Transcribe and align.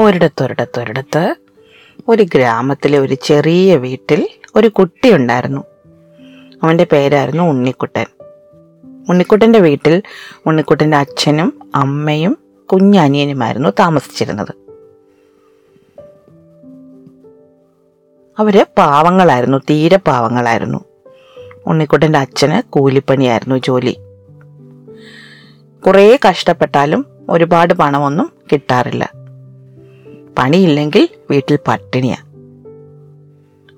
ഒരിടത്തൊരിടത്തൊരിടത്ത് 0.00 1.34
ഒരു 2.08 2.22
ഗ്രാമത്തിലെ 2.22 2.98
ഒരു 2.98 3.14
ചെറിയ 3.14 3.76
വീട്ടിൽ 3.76 4.28
ഒരു 4.56 4.68
കുട്ടി 4.68 5.14
ഉണ്ടായിരുന്നു. 5.14 5.64
അവന്റെ 6.62 6.86
പേരായിരുന്നു 6.92 7.42
ഉണ്ണിക്കുട്ടൻ. 7.42 8.06
ഉണ്ണിക്കുട്ടന്റെ 9.08 9.58
വീട്ടിൽ 9.58 10.02
ഉണ്ണിക്കുട്ടന്റെ 10.46 10.96
അച്ഛനും 10.96 11.72
അമ്മയും 11.74 12.38
കുഞ്ഞനിയനുമായിരുന്നു 12.72 13.68
താമസിച്ചിരുന്നത്. 13.68 14.54
അവർ 18.38 18.66
പാവങ്ങളായിരുന്നു 18.78 19.58
തീരെ 19.58 19.96
പാവങ്ങളായിരുന്നു. 19.96 20.84
ഉണ്ണിക്കുട്ടന്റെ 21.66 22.18
അച്ഛന് 22.18 22.62
കൂലിപ്പണിയായിരുന്നു 22.70 23.58
ജോലി. 23.58 23.96
കുറേ 25.86 26.18
കഷ്ടപ്പെട്ടാലും 26.28 27.06
ഒരുപാട് 27.30 27.74
പണമൊന്നും 27.74 28.32
കിട്ടാറില്ല. 28.52 29.12
പണിയില്ലെങ്കിൽ 30.38 31.08
വീട്ടിൽ 31.30 31.58
പട്ടിണിയാ. 31.68 32.16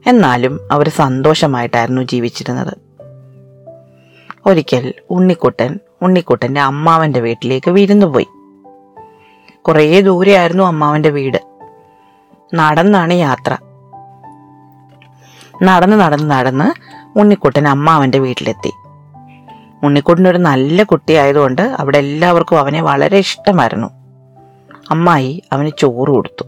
എന്നാലും 0.06 0.60
അവർ 0.72 0.88
സന്തോഷമായിട്ടായിരുന്നു 0.88 2.02
ജീവിച്ചിരുന്നത്. 2.02 2.74
ഒരിക്കൽ 4.46 4.92
ഉണ്ണിക്കുട്ടൻ 5.10 5.78
ഉണ്ണിക്കുട്ടന്റെ 6.02 6.60
അമ്മാവന്റെ 6.60 7.20
വീട്ടിലേക്ക് 7.20 7.70
വിരുന്നു 7.70 8.06
പോയി 8.06 8.27
കുറേ 9.62 10.00
ദൂരെയായിരുന്നു 10.00 10.64
അമ്മാവന്റെ 10.64 11.10
വീട്. 11.10 11.38
നടന്നാണ് 12.55 13.14
യാത്ര. 13.14 13.56
നടന്ന് 15.62 15.96
നടന്ന് 15.96 16.30
നടന്ന് 16.30 16.94
ഉണ്ണിക്കുട്ടൻ 17.18 17.68
അമ്മാവന്റെ 17.68 18.18
വീട്ടിലെത്തി. 18.18 18.72
ഉണ്ണിക്കുട്ടൻ 19.84 20.28
ഒരു 20.28 20.38
നല്ല 20.38 20.82
കുട്ടിയായതുകൊണ്ട് 20.82 21.62
അവിടെ 21.62 21.98
എല്ലാവർക്കും 21.98 22.58
അവനെ 22.58 22.82
വളരെ 22.82 23.18
ഇഷ്ടമായിരുന്നു. 23.18 23.86
അമ്മായി 24.90 25.42
അവന് 25.52 25.70
ചോറ് 25.78 26.08
കൊടുത്തു. 26.08 26.44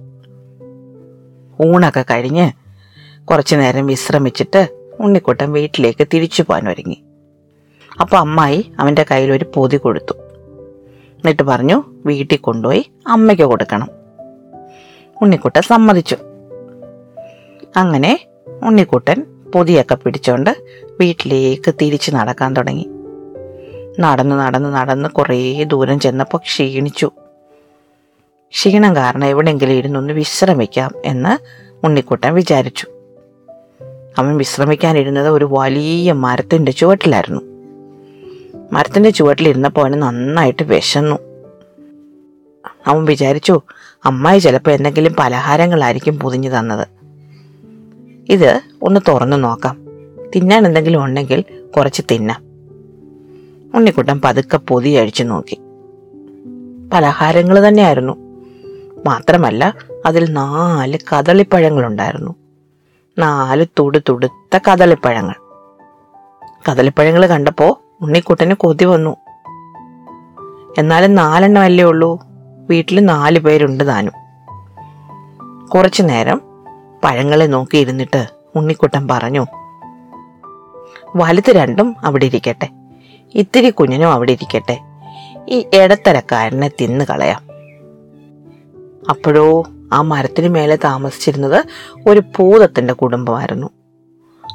ഊണൊക്കെ 1.67 2.05
കഴിഞ്ഞ് 2.11 2.53
കുറച്ചു 3.27 3.57
നേരം 3.57 3.87
വിശ്രമിച്ചിട്ട് 3.87 4.69
ഉണ്ണിക്കുട്ടൻ 5.01 5.53
വീട്ടിലേക്ക് 5.53 6.07
തിരിച്ചു 6.15 6.43
പോകാൻ 6.43 6.69
ഒരുങ്ങി. 6.69 7.03
അപ്പോൾ 8.01 8.17
അമ്മായി 8.17 8.73
അവന്റെ 8.79 9.05
കയ്യിൽ 9.11 9.33
ഒരു 9.33 9.45
പൊതി 9.55 9.77
കൊടുത്തു. 9.77 10.13
എന്നിട്ട് 11.17 11.43
പറഞ്ഞു 11.43 11.83
വീട്ടിൽ 12.07 12.37
കൊണ്ടുപോയി 12.37 12.91
അമ്മയ്ക്ക് 13.07 13.45
കൊടുക്കണം. 13.45 13.89
ഉണ്ണിക്കുട്ടൻ 15.23 15.63
സമ്മതിച്ചു. 15.63 16.17
അങ്ങനെ 17.77 18.27
ഉണ്ണിക്കുട്ടൻ 18.63 19.27
പൊതിയൊക്കെ 19.55 19.95
പിടിച്ചോണ്ട് 19.95 20.57
വീട്ടിലേക്ക് 21.01 21.75
തിരിച്ച് 21.83 22.11
നടക്കാൻ 22.15 22.55
തുടങ്ങി. 22.55 22.89
നടന്ന് 24.01 24.37
നടന്ന് 24.37 24.75
നടന്ന് 24.75 25.09
കുറേ 25.09 25.65
ദൂരം 25.65 26.01
ചെന്നപ്പോൾ 26.01 26.39
ക്ഷീണിച്ചു. 26.39 27.11
ക്ഷീണം 28.51 28.97
കാരണം 28.97 29.25
എവിടെയെങ്കിലും 29.25 29.73
ഇരുന്നൊന്ന് 29.73 30.13
വിശ്രമിക്കാം 30.13 30.91
എന്ന് 31.05 31.39
ഉണ്ണിക്കുട്ടൻ 31.87 32.35
വിചാരിച്ചു. 32.35 32.87
അവൻ 34.19 34.37
വിശ്രമിക്കാനിരുന്നത് 34.37 35.29
ഒരു 35.29 35.49
വലിയ 35.51 36.13
മരത്തിന്റെ 36.13 36.73
ചുവട്ടിലായിരുന്നു. 36.73 37.41
മരത്തിന്റെ 38.73 39.11
ചുവട്ടിലിരുന്നപ്പോൾ 39.11 39.81
അവന് 39.81 40.03
നന്നായിട്ട് 40.03 40.63
വിശന്നു. 40.63 41.17
അവൻ 42.87 43.05
വിചാരിച്ചു 43.05 43.61
അമ്മായി 44.05 44.39
ചിലപ്പോൾ 44.39 44.71
എന്തെങ്കിലും 44.71 45.15
പലഹാരങ്ങളായിരിക്കും 45.19 46.21
പൊതിഞ്ഞു 46.21 46.49
തന്നത്. 46.49 46.89
ഇത് 48.33 48.61
ഒന്ന് 48.83 49.01
തുറന്നു 49.09 49.37
നോക്കാം. 49.37 49.87
തിന്നാൻ 50.37 50.67
എന്തെങ്കിലും 50.67 51.05
ഉണ്ടെങ്കിൽ 51.05 51.45
കുറച്ച് 51.77 52.03
തിന്നാം. 52.11 52.46
ഉണ്ണിക്കുട്ടൻ 53.77 54.21
പതുക്കെ 54.25 54.57
പൊതി 54.57 54.89
അഴിച്ചു 54.89 55.23
നോക്കി. 55.23 55.61
പലഹാരങ്ങൾ 56.93 57.69
തന്നെയായിരുന്നു. 57.69 58.13
മാത്രമല്ല 59.07 59.75
അതിൽ 60.07 60.33
നാല് 60.33 60.99
കദളിപ്പഴങ്ങളുണ്ടായിരുന്നു. 61.13 62.35
നാല് 63.19 63.67
തുടു 63.79 63.99
തുടുത്ത 64.09 64.59
കദളിപ്പഴങ്ങൾ. 64.71 65.35
കദളിപ്പഴങ്ങൾ 66.69 67.27
കണ്ടപ്പോൾ 67.27 68.05
ഉണ്ണിക്കുട്ടന് 68.05 68.55
കൊതി 68.55 68.85
വന്നു. 68.85 69.17
എന്നാലും 70.79 71.15
നാലെണ്ണം 71.15 71.63
അല്ലേ 71.63 71.85
ഉള്ളൂ? 71.85 72.23
വീട്ടിൽ 72.71 73.05
നാല് 73.05 73.39
പേരുണ്ട് 73.39 73.87
താനും. 73.87 74.13
കുറച്ചു 75.69 76.03
നേരം 76.03 76.41
പഴങ്ങളെ 77.05 77.47
നോക്കി 77.47 77.77
ഇരുന്നിട്ട് 77.77 78.27
ഉണ്ണിക്കുട്ടൻ 78.57 79.09
പറഞ്ഞു 79.09 79.47
വലുത് 81.17 81.51
രണ്ടും 81.51 81.97
അവിടെ 82.05 82.27
ഇരിക്കട്ടെ. 82.27 82.76
ഇത്തിരി 83.37 83.71
കുഞ്ഞിനും 83.71 84.13
അവിടെ 84.13 84.33
ഇരിക്കട്ടെ. 84.33 84.79
ഈ 85.49 85.67
ഇടത്തരക്കാരനെ 85.75 86.69
തിന്നു 86.69 87.05
കളയാം. 87.11 87.43
അപ്പോഴോ 89.11 89.65
ആ 89.93 90.03
മരത്തിന് 90.03 90.49
മേലെ 90.49 90.77
താമസിച്ചിരുന്നത് 90.77 91.65
ഒരു 92.09 92.23
പൂതത്തിന്റെ 92.37 92.95
കുടുംബമായിരുന്നു. 92.95 93.71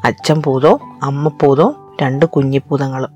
അച്ഛൻ 0.06 0.44
പൂതവും 0.44 0.80
അമ്മ 1.04 1.28
പൂതവും 1.28 1.76
രണ്ട് 2.02 2.26
കുഞ്ഞിപ്പൂതങ്ങളും 2.26 3.10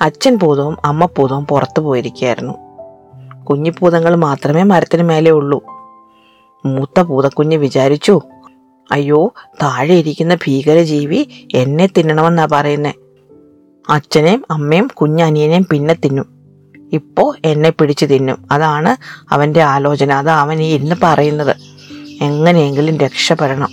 അച്ഛൻ 0.00 0.38
പൂതവും 0.38 0.76
അമ്മ 0.84 1.06
പൂതവും 1.06 1.46
പുറത്തു 1.46 1.80
പോയിരിക്കുകയായിരുന്നു. 1.80 2.54
കുഞ്ഞിപ്പൂതങ്ങൾ 3.44 4.14
മാത്രമേ 4.14 4.62
മരത്തിന് 4.62 5.02
മേലെ 5.02 5.30
ഉള്ളൂ. 5.30 5.64
മൂത്ത 6.66 7.00
പൂതക്കുഞ്ഞ് 7.00 7.56
വിചാരിച്ചു 7.56 8.20
അയ്യോ 8.92 9.32
താഴെ 9.62 9.94
ഇരിക്കുന്ന 9.94 10.34
ഭീകരജീവി 10.34 11.48
എന്നെ 11.54 11.86
തിന്നണമെന്നാ 11.86 12.48
പറയുന്നേ. 12.52 12.92
അച്ഛനെയും 13.88 14.44
അമ്മയും 14.50 14.88
കുഞ്ഞനിയനെയും 14.94 15.66
പിന്നെ 15.70 15.94
തിന്നും. 15.94 16.26
ഇപ്പോൾ 16.92 17.36
എന്നെ 17.44 17.70
പിടിച്ചു 17.70 18.06
തിന്നും. 18.06 18.48
അതാണ് 18.52 18.96
അവന്റെ 19.34 19.62
ആലോചന. 19.62 20.12
അതാ 20.12 20.40
അവൻ 20.40 20.62
ഈ 20.62 20.74
ഇന്ന് 20.74 20.94
പറയുന്നത്. 21.02 21.56
എങ്ങനെയെങ്കിലും 22.22 22.98
രക്ഷപ്പെടണം. 22.98 23.68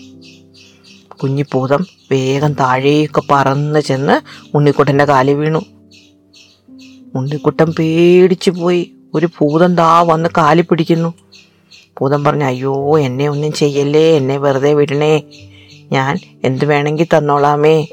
കുഞ്ഞിപ്പൂതം 1.23 1.85
വേഗം 2.11 2.53
താഴേക്ക് 2.53 3.23
പറന്ന് 3.31 3.79
ചെന്ന് 3.79 4.21
ഉണ്ണിക്കുട്ടന്റെ 4.57 5.05
കാലി 5.05 5.33
വീണു. 5.33 5.59
ഉണ്ണിക്കുട്ടൻ 7.15 7.73
പേടിച്ചു 7.79 8.51
പോയി. 8.51 8.91
ഒരു 9.13 9.25
ഭൂതം 9.25 9.75
ദാ 9.75 10.01
വന്ന് 10.01 10.29
കാലി 10.37 10.61
പിടിക്കുന്നു. 10.61 11.13
ഭൂതം 12.01 12.23
പറഞ്ഞു 12.23 12.45
അയ്യോ 12.45 12.99
എന്നെ 12.99 13.29
ഒന്നും 13.29 13.53
ചെയ്യല്ലേ? 13.53 14.17
എന്നെ 14.17 14.37
വെറുതെ 14.37 14.73
വിടണേ. 14.73 15.23
ഞാൻ 15.91 16.17
എന്ത് 16.43 16.65
വേണമെങ്കിൽ 16.65 17.07
തന്നോളാമേ. 17.17 17.87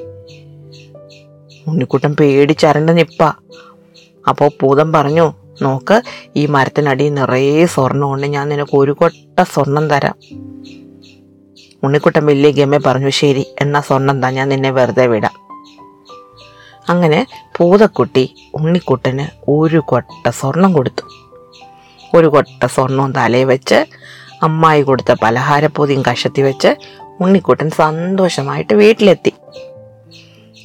ഉണ്ണിക്കുട്ടൻ 1.67 2.17
പേടിച്ചരണ്ട 2.21 2.91
നിപ്പ. 2.91 3.23
അപ്പോൾ 4.29 4.51
ഭൂതം 4.63 4.93
പറഞ്ഞു 4.93 5.33
നോക്ക് 5.63 6.03
ഈ 6.37 6.47
മരത്തിനടി 6.47 7.09
നിറയെ 7.09 7.67
സ്വർണമുണ്ട് 7.67 8.27
ഞാൻ 8.27 8.49
നിനക്ക് 8.49 8.77
ഒരു 8.77 8.93
കൊട്ട 8.93 9.43
സ്വർണം 9.43 9.91
തരാം. 9.91 10.15
ഉണ്ണിക്കുട്ടൻ 11.83 12.27
വലിയ 12.27 12.51
ഗമ 12.51 12.81
പറഞ്ഞു 12.87 13.09
ശരി 13.09 13.47
എന്നാ 13.61 13.81
സ്വർണം 13.81 14.23
താ 14.23 14.31
ഞാൻ 14.31 14.49
നിന്നെ 14.49 14.71
വെറുതെ 14.71 15.07
വിടാം. 15.07 15.31
അങ്ങനെ 16.89 17.27
പൂതക്കുട്ടി 17.57 18.35
ഉണ്ണിക്കുട്ടന് 18.55 19.51
ഒരു 19.51 19.79
കൊട്ട 19.79 20.29
സ്വർണം 20.29 20.73
കൊടുത്തു. 20.73 21.03
ഒരു 22.17 22.27
കൊട്ട 22.27 22.67
സ്വർണവും 22.67 23.13
തലയിൽ 23.13 23.45
വെച്ച് 23.45 23.87
അമ്മായി 24.43 24.83
കൊടുത്ത 24.83 25.15
പലഹാരപ്പൊതിയും 25.23 26.03
കഷത്തി 26.03 26.43
വെച്ച് 26.43 26.77
ഉണ്ണിക്കുട്ടൻ 27.21 27.71
സന്തോഷമായിട്ട് 27.71 28.75
വീട്ടിലെത്തി. 28.75 29.33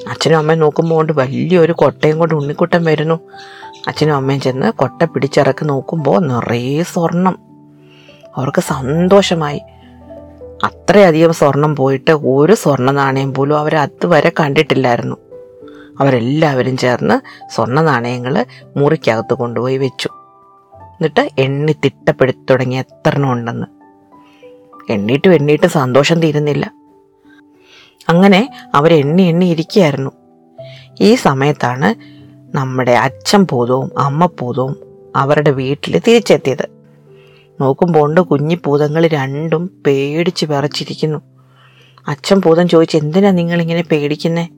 അച്ഛനും 0.09 0.37
അമ്മയും 0.37 0.59
നോക്കുമ്പോൾ 0.59 0.95
കൊണ്ട് 0.95 1.13
വലിയൊരു 1.13 1.71
കൊട്ടയും 1.71 2.19
കൊണ്ട് 2.19 2.35
ഉണ്ണിക്കുട്ടൻ 2.35 2.83
വരുന്നു. 2.83 3.19
അച്ഛനും 3.87 4.15
അമ്മയും 4.15 4.41
ചെന്ന് 4.41 4.71
കൊട്ട 4.71 5.03
പിടിച്ചിറക്കി 5.03 5.65
നോക്കുമ്പോൾ 5.65 6.27
നിറയെ 6.27 6.83
സ്വർണം. 6.83 7.39
അവർക്ക് 8.35 8.61
സന്തോഷമായി. 8.61 9.61
അത്രയധികം 10.63 11.33
സ്വർണം 11.33 11.75
പോയിട്ട് 11.75 12.11
ഒരു 12.11 12.53
സ്വർണ 12.53 12.91
നാണയം 12.91 13.33
പോലും 13.33 13.59
അവർ 13.59 13.75
അതുവരെ 13.75 14.31
കണ്ടിട്ടില്ലായിരുന്നു. 14.39 15.15
അവരെല്ലാവരും 15.99 16.77
ചേർന്ന് 16.77 17.47
സ്വർണ 17.55 17.81
നാണയങ്ങൾ 17.81 18.45
മുറിക്കകത്ത് 18.77 19.33
കൊണ്ടുപോയി 19.33 19.77
വെച്ചു. 19.77 20.09
എന്നിട്ട് 20.83 21.29
എണ്ണി 21.39 21.75
തിട്ടപ്പെടുത്തി 21.85 22.39
തുടങ്ങി 22.49 22.75
എത്ര 22.75 23.17
ഉണ്ടെന്ന്. 23.17 23.67
എണ്ണീട്ടും 24.89 25.33
എണ്ണീട്ടും 25.33 25.69
സന്തോഷം 25.69 26.19
തീരുന്നില്ല. 26.19 26.71
അങ്ങനെ 28.09 28.49
അവർ 28.75 28.93
എണ്ണി 28.93 29.45
ഇരിക്കുകയായിരുന്നു. 29.45 30.11
ഈ 31.01 31.15
സമയത്താണ് 31.15 32.15
നമ്മുടെ 32.55 32.91
അച്ഛൻ 32.91 33.47
പൂതവും 33.51 33.99
അമ്മ 33.99 34.25
പൂതവും 34.25 34.75
അവരുടെ 35.15 35.51
വീട്ടിൽ 35.51 36.01
തിരിച്ചെത്തിയത്. 36.07 36.69
നോക്കുമ്പോൾ 37.61 38.05
ഉണ്ട് 38.05 38.21
കുഞ്ഞിപ്പൂതങ്ങൾ 38.21 39.07
രണ്ടും 39.07 39.69
പേടിച്ച് 39.87 40.45
വിറച്ചിരിക്കുന്നു. 40.45 41.19
അച്ഛൻ 42.07 42.41
പൂതം 42.41 42.69
ചോദിച്ചു 42.69 42.97
എന്തിനാ 42.97 43.31
നിങ്ങളിങ്ങനെ 43.31 43.83
പേടിക്കുന്നേ? 43.91 44.49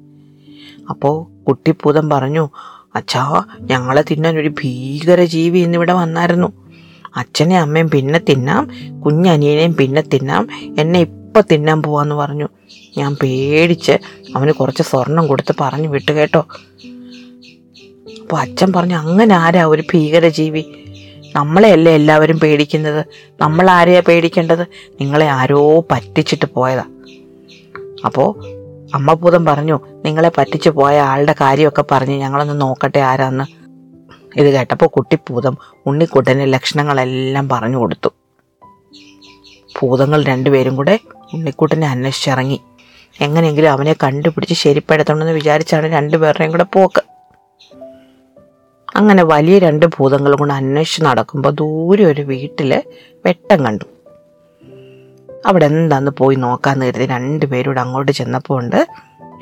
അപ്പോൾ 0.89 1.44
കുട്ടിപ്പൂതം 1.44 2.09
പറഞ്ഞു 2.09 2.49
അച്ഛാ 2.95 3.44
ഞങ്ങളെ 3.59 4.03
തിന്നാൻ 4.11 4.39
ഒരു 4.39 4.49
ഭീകര 4.49 5.23
ജീവി 5.23 5.59
ഇന്നിവിടെ 5.59 5.94
വന്നായിരുന്നു. 5.94 6.67
അച്ഛനെ 7.15 7.59
അമ്മയും 7.59 7.89
പിന്നെ 7.89 8.19
തിന്നാം 8.19 8.69
കുഞ്ഞനിയനെയും 9.01 9.75
പിന്നെ 9.75 10.01
തിന്നാം 10.01 10.47
എന്നെ 10.79 11.03
ഇപ്പം 11.37 11.55
തിന്നാൻ 11.55 11.83
പോവാന്ന് 11.83 12.15
പറഞ്ഞു. 12.15 12.47
ഞാൻ 12.97 13.17
പേടിച്ച് 13.23 13.91
അവന് 14.35 14.51
കുറച്ച് 14.51 14.83
സ്വർണം 14.83 15.27
കൊടുത്ത് 15.27 15.55
പറഞ്ഞു 15.61 15.87
വിട്ടു 15.87 16.11
കേട്ടോ. 16.11 16.39
അപ്പോൾ 18.21 18.35
അച്ഛൻ 18.35 18.73
പറഞ്ഞു 18.73 18.95
അങ്ങനെ 18.95 19.35
ആരാ 19.35 19.65
ഒരു 19.65 19.83
ഭീകരജീവി? 19.93 20.63
നമ്മളെയല്ലേ 21.35 21.95
എല്ലാവരും 21.95 22.39
പേടിക്കുന്നത്? 22.39 23.05
നമ്മൾ 23.41 23.69
ആരെയാ 23.69 24.01
പേടിക്കേണ്ടത്? 24.07 24.61
നിങ്ങളെ 25.01 25.27
ആരോ 25.29 25.85
പറ്റിച്ചിട്ട് 25.91 26.45
പോയതാ. 26.53 26.83
അപ്പോൾ 28.05 28.45
അമ്മഭൂതം 28.93 29.45
പറഞ്ഞു 29.45 29.79
നിങ്ങളെ 30.05 30.31
പറ്റിച്ചു 30.37 30.69
പോയ 30.69 30.99
ആളുടെ 30.99 31.35
കാര്യമൊക്കെ 31.41 31.83
പറഞ്ഞ് 31.91 32.15
ഞങ്ങളൊന്ന് 32.15 32.61
നോക്കട്ടെ 32.61 32.99
ആരാന്ന്. 32.99 33.43
ഇത് 34.39 34.49
കേട്ടപ്പോൾ 34.53 34.85
കുട്ടിപ്പൂതം 34.85 35.57
ഉണ്ണിക്കുട്ടന്റെ 35.85 36.45
ലക്ഷണങ്ങളെല്ലാം 36.45 37.49
പറഞ്ഞു 37.49 37.77
കൊടുത്തു. 37.77 38.09
ഭൂതങ്ങൾ 39.79 40.23
രണ്ടുപേരും 40.23 40.75
കൂടെ 40.75 40.99
ഉണ്ണിക്കുട്ടനെ 41.33 41.88
അന്വേഷിച്ചിറങ്ങി. 41.88 42.62
എങ്ങനെയെങ്കിലും 43.21 43.71
അവനെ 43.71 43.94
കണ്ടുപിടിച്ച് 43.94 44.56
ശരിപ്പെടുത്തണമെന്ന് 44.56 45.31
വിചാരിച്ചാണ് 45.31 45.94
രണ്ടുപേരുടെയും 45.94 46.51
കൂടെ 46.51 46.63
പോക്ക്. 46.63 47.01
അങ്ങനെ 48.95 49.24
വലിയ 49.24 49.59
രണ്ട് 49.59 49.85
ഭൂതങ്ങളും 49.85 50.39
കൊണ്ട് 50.39 50.53
അന്വേഷിച്ച് 50.53 51.03
നടക്കുമ്പോൾ 51.03 51.50
ദൂരെ 51.50 52.03
ഒരു 52.03 52.21
വീട്ടിൽ 52.21 52.83
വെട്ടം 53.25 53.65
കണ്ടു. 53.65 53.83
അവിടെ 55.45 55.65
എന്താന്ന് 55.65 56.12
പോയി 56.18 56.35
നോക്കാന്ന് 56.35 56.85
കരുതി 56.85 57.06
രണ്ടുപേരൂടെ 57.06 57.81
അങ്ങോട്ട് 57.81 58.12
ചെന്നപ്പോൾ 58.12 58.59
ഉണ്ട് 58.59 58.88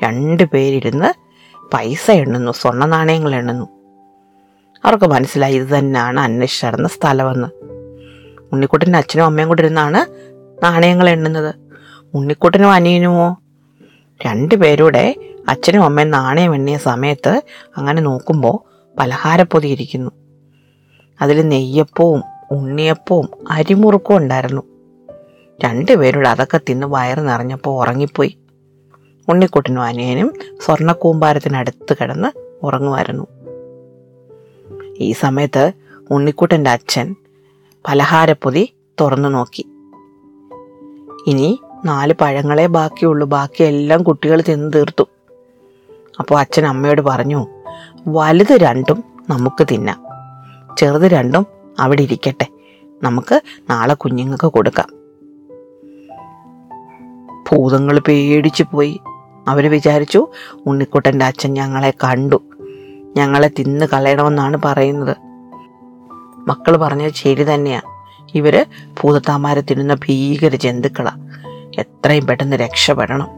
രണ്ടുപേരിരുന്ന് 0.04 1.26
പൈസ 1.74 2.10
എണ്ണുന്നു 2.10 2.52
സ്വർണ 2.52 2.84
നാണയങ്ങൾ 2.84 3.34
എണ്ണുന്നു. 3.34 3.66
അവർക്ക് 4.84 5.04
മനസ്സിലായി 5.04 5.54
ഇത് 5.54 5.78
തന്നെയാണ് 5.78 6.20
അന്വേഷിച്ച് 6.20 6.66
നടന്ന 6.66 6.88
സ്ഥലമെന്ന്. 6.88 7.48
ഉണ്ണിക്കുട്ടന്റെ 8.52 8.98
അച്ഛനും 8.98 9.24
അമ്മയും 9.24 9.48
കൂടെ 9.48 9.62
ഇരുന്നാണ് 9.62 10.26
നാണയങ്ങൾ 10.64 11.08
എണ്ണുന്നത്. 11.08 11.65
ഉണ്ണിക്കുട്ടനും 12.16 12.72
അനിയനുമോ? 12.72 13.36
രണ്ടുപേരൂടെ 14.26 15.14
അച്ഛനും 15.48 15.82
അമ്മയും 15.82 16.10
നാണയം 16.10 16.54
എണ്ണിയ 16.54 16.76
സമയത്ത് 16.76 17.42
അങ്ങനെ 17.76 18.02
നോക്കുമ്പോൾ 18.02 18.88
പലഹാരപ്പൊതി 18.98 19.68
ഇരിക്കുന്നു. 19.68 20.10
അതിൽ 21.20 21.48
നെയ്യപ്പവും 21.48 22.22
ഉണ്ണിയപ്പവും 22.50 23.28
അരിമുറുക്കും 23.50 24.16
ഉണ്ടായിരുന്നു. 24.16 24.62
രണ്ടുപേരുടെ 25.64 26.28
അതൊക്കെ 26.28 26.60
തിന്ന് 26.68 26.86
വയറ് 26.86 27.18
നിറഞ്ഞപ്പോൾ 27.18 27.80
ഉറങ്ങിപ്പോയി. 27.80 28.38
ഉണ്ണിക്കുട്ടനും 29.28 29.82
അനിയനും 29.82 30.32
സ്വർണക്കൂമ്പാരത്തിനടുത്ത് 30.64 31.96
കിടന്ന് 32.00 32.38
ഉറങ്ങുമായിരുന്നു. 32.62 33.26
ഈ 34.98 35.12
സമയത്ത് 35.12 35.72
ഉണ്ണിക്കുട്ടന്റെ 36.10 36.70
അച്ഛൻ 36.70 37.16
പലഹാരപ്പൊതി 37.88 38.72
തുറന്നു 39.00 39.28
നോക്കി. 39.28 39.66
ഇനി 41.26 41.60
നാല് 41.86 42.14
പഴങ്ങളെ 42.20 42.66
ബാക്കിയുള്ളൂ. 42.66 43.26
ബാക്കിയെല്ലാം 43.26 44.02
കുട്ടികൾ 44.02 44.42
തിന്നു 44.48 44.70
തീർത്തു. 44.70 45.04
അപ്പോൾ 46.20 46.40
അച്ഛൻ 46.40 46.66
അമ്മയോട് 46.66 47.00
പറഞ്ഞു 47.00 47.46
വലുത് 48.08 48.52
രണ്ടും 48.52 49.04
നമുക്ക് 49.30 49.66
തിന്നാം. 49.70 50.04
ചെറുത് 50.78 51.02
രണ്ടും 51.02 51.46
അവിടെ 51.80 52.02
ഇരിക്കട്ടെ. 52.02 52.46
നമുക്ക് 53.02 53.42
നാളെ 53.70 53.94
കുഞ്ഞുങ്ങൾക്ക് 53.94 54.46
കൊടുക്കാം. 54.46 54.88
ഭൂതങ്ങൾ 57.50 57.98
പേടിച്ചു 57.98 58.64
പോയി. 58.72 59.00
അവർ 59.48 59.70
വിചാരിച്ചു 59.70 60.28
ഉണ്ണിക്കുട്ടന്റെ 60.66 61.24
അച്ഛൻ 61.24 61.52
ഞങ്ങളെ 61.52 61.90
കണ്ടു. 61.90 62.42
ഞങ്ങളെ 63.16 63.50
തിന്ന് 63.58 63.86
കളയണമെന്നാണ് 63.86 64.56
പറയുന്നത്. 64.64 65.16
മക്കൾ 66.48 66.76
പറഞ്ഞത് 66.76 67.12
ശരി 67.12 67.54
തന്നെയാണ് 67.54 67.96
ഇവർ 68.34 68.66
ഭൂതത്താമാരെ 69.00 69.60
തിന്നുന്ന 69.60 69.94
ഭീകര 69.94 70.56
ജന്തുക്കളാ. 70.56 71.12
എത്രയും 71.78 72.26
പെട്ടെന്ന് 72.26 72.56
രക്ഷപ്പെടണം. 72.56 73.28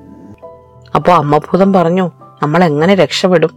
അപ്പോൾ 0.94 1.12
അമ്മഭൂതം 1.12 1.72
പറഞ്ഞു 1.72 2.10
നമ്മൾ 2.42 2.64
എങ്ങനെ 2.64 2.94
രക്ഷപ്പെടും? 2.94 3.50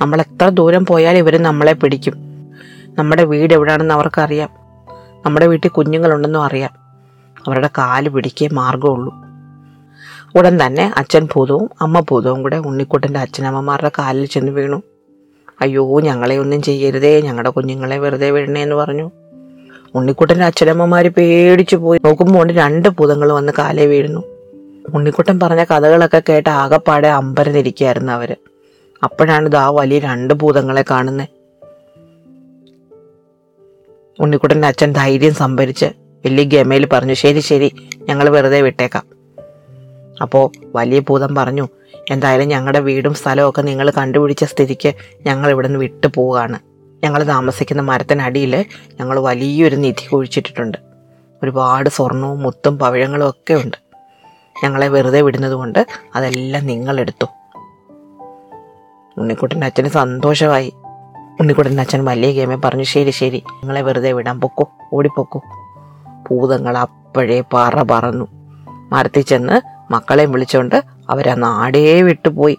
നമ്മൾ 0.00 0.20
എത്ര 0.20 0.48
ദൂരം 0.48 0.86
പോയാൽ 0.86 1.16
ഇവർ 1.16 1.42
നമ്മളെ 1.42 1.72
പിടിക്കും. 1.72 2.14
നമ്മുടെ 2.98 3.24
വീട് 3.24 3.54
എവിടെയാണെന്ന് 3.54 3.94
അവർക്കറിയാം. 3.94 4.48
നമ്മുടെ 5.26 5.46
വീട്ടിൽ 5.46 5.68
കുഞ്ഞുങ്ങളുണ്ടെന്നും 5.68 6.44
അറിയാം. 6.44 6.70
അവരുടെ 7.46 7.70
കാൽ 7.78 8.08
പിടിക്കേ 8.08 8.48
മാർഗമുള്ളൂ 8.52 9.14
ഉടൻ 10.34 10.66
തന്നെ 10.66 10.94
അച്ഛൻ 10.96 11.28
ഭൂതവും 11.34 11.70
അമ്മ 11.80 12.00
ഭൂതവും 12.00 12.42
കൂടെ 12.42 12.56
ഉണ്ണിക്കുട്ടന്റെ 12.56 13.20
അച്ഛനമ്മമാരുടെ 13.20 13.90
കാലിൽ 13.98 14.26
ചെന്ന് 14.26 14.52
വീണു. 14.52 14.82
അയ്യോ 15.60 16.00
ഞങ്ങളെ 16.00 16.36
ഒന്നും 16.36 16.62
ചെയ്യരുതേ. 16.62 17.20
ഞങ്ങളുടെ 17.20 17.50
കുഞ്ഞുങ്ങളെ 17.50 17.98
വെറുതെ 17.98 18.30
വിടണേ 18.30 18.62
എന്ന് 18.62 18.76
പറഞ്ഞു. 18.76 19.10
ഉണ്ണിക്കുട്ടന്റെ 19.94 20.44
അച്ഛനമ്മമാര് 20.44 21.08
പേടിച്ചു 21.08 21.76
പോയി. 21.76 22.00
നോക്കുമ്പോൾ 22.04 22.52
രണ്ട് 22.52 22.88
ഭൂതങ്ങൾ 22.88 23.32
വന്ന് 23.32 23.52
കാലേ 23.58 23.86
വീഴുന്നു. 23.86 24.22
ഉണ്ണിക്കുട്ടൻ 24.94 25.40
പറഞ്ഞ 25.40 25.64
കഥകളൊക്കെ 25.64 26.22
കേട്ട് 26.28 26.48
ആകപ്പാടെ 26.48 27.08
അമ്പരന്നിരിക്കുകയായിരുന്നു 27.08 28.12
അവർ. 28.12 28.36
അപ്പോഴാണ് 29.02 29.46
ഇതാ 29.46 29.70
വലിയ 29.70 29.98
രണ്ട് 29.98 30.34
ഭൂതങ്ങളെ 30.34 30.84
കാണുന്നത് 30.90 31.28
ഉണ്ണിക്കുട്ടന്റെ 34.20 34.68
അച്ഛൻ 34.68 34.92
ധൈര്യം 34.92 35.34
സംഭരിച്ച് 35.34 35.84
വലിയ 36.26 36.44
ഗമയിൽ 36.44 36.86
പറഞ്ഞു 36.86 37.14
ശരി 37.14 37.40
ശരി 37.40 37.72
ഞങ്ങൾ 38.00 38.28
വെറുതെ 38.28 38.62
വിട്ടേക്കാം. 38.62 39.04
അപ്പോൾ 40.22 40.50
വലിയ 40.76 40.98
ഭൂതം 40.98 41.34
പറഞ്ഞു 41.34 41.68
എന്തായാലും 42.10 42.48
ഞങ്ങളുടെ 42.48 42.78
വീടും 42.78 43.14
സ്ഥലവും 43.14 43.48
ഒക്കെ 43.48 43.62
നിങ്ങൾ 43.62 43.90
കണ്ടുപിടിച്ച 43.90 44.44
സ്ഥിതിക്ക് 44.44 44.94
ഞങ്ങൾ 45.26 45.50
ഇവിടെ 45.50 45.68
നിന്ന് 45.68 45.78
വിട്ടു 45.78 46.06
പോവുകയാണ് 46.14 46.58
ഞങ്ങൾ 47.04 47.22
താമസിക്കുന്ന 47.22 47.82
മരത്തിനടിയിൽ 47.82 48.64
ഞങ്ങൾ 49.00 49.20
വലിയൊരു 49.20 49.76
നിധി 49.76 50.08
കുഴിച്ചിട്ടിട്ടുണ്ട്. 50.08 50.78
ഒരുപാട് 51.42 51.88
സ്വർണവും 51.88 52.42
മുത്തും 52.42 52.78
പവിഴങ്ങളും 52.78 53.28
ഒക്കെ 53.28 53.54
ഉണ്ട്. 53.54 53.76
ഞങ്ങളെ 54.64 54.88
വെറുതെ 54.88 55.20
വിടുന്നത് 55.20 55.52
കൊണ്ട് 55.52 55.86
അതെല്ലാം 56.14 56.66
നിങ്ങളെടുത്തു. 56.66 57.26
ഉണ്ണിക്കുട്ടന്റെ 59.18 59.66
അച്ഛന് 59.66 59.88
സന്തോഷമായി. 59.88 60.74
ഉണ്ണിക്കുട്ടന്റെ 61.40 61.80
അച്ഛൻ 61.80 62.04
വലിയ 62.04 62.32
ഗെയിമെ 62.32 62.56
പറഞ്ഞു 62.56 62.84
ശരി 62.84 63.10
ശരി 63.10 63.44
നിങ്ങളെ 63.48 63.82
വെറുതെ 63.82 64.12
വിടാൻ 64.12 64.40
പൊക്കോ 64.40 64.68
ഓടിപ്പൊക്കോ. 64.92 65.42
ഭൂതങ്ങൾ 66.30 66.78
അപ്പോഴേ 66.78 67.42
പറ 67.54 67.82
പറന്നു. 67.82 68.28
മരത്തിൽ 68.68 69.20
ചെന്ന് 69.20 69.60
മക്കളെ 69.92 70.24
വിളിച്ചുകൊണ്ട് 70.24 70.82
അവരാ 71.10 71.34
നാടേ 71.34 72.02
വിട്ടുപോയി. 72.02 72.58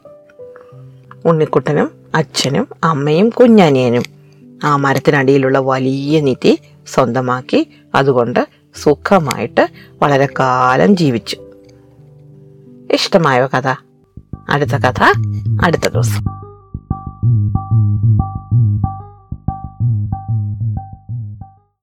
ഉണ്ണിക്കുട്ടനും 1.26 1.92
അച്ഛനും 2.16 2.68
അമ്മയും 2.84 3.30
കുഞ്ഞനിയനും 3.30 4.19
ആ 4.64 4.76
മരത്തിനടിയിലുള്ള 4.76 5.60
വലിയ 5.60 6.22
നിധി 6.22 6.60
സ്വന്തമാക്കി 6.88 7.72
അതുകൊണ്ട് 7.96 8.48
സുഖമായിട്ട് 8.84 9.70
വളരെ 10.02 10.28
കാലം 10.40 10.98
ജീവിച്ചു. 10.98 11.38
ഇഷ്ടമായോ 12.92 13.48
കഥ? 13.48 13.76
അടുത്ത 14.50 14.70
കഥ 14.70 15.04
അടുത്ത 15.64 15.88
ദിവസം. 15.88 16.39